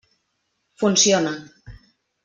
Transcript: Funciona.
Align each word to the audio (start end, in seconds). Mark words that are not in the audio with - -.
Funciona. 0.81 1.33